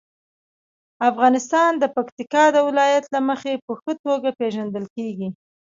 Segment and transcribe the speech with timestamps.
[1.09, 5.29] افغانستان د پکتیکا د ولایت له مخې په ښه توګه پېژندل کېږي.